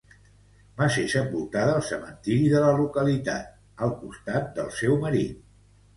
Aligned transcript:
Va 0.79 0.87
ser 0.95 1.03
sepultada 1.13 1.75
al 1.75 1.83
cementiri 1.89 2.49
de 2.55 2.63
la 2.65 2.71
localitat 2.79 3.85
al 3.89 3.95
costat 4.03 4.49
del 4.57 4.73
seu 4.81 4.97
marit. 5.05 5.41